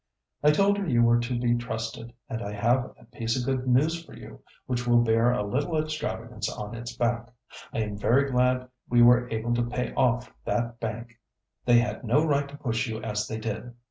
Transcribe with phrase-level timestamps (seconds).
[0.41, 3.67] "I told her you were to be trusted, and I have a piece of good
[3.67, 7.29] news for you, which will bear a little extravagance on its back.
[7.71, 11.19] I am very glad we were able to pay off that bank.
[11.65, 13.75] "They had no right to push you as they did.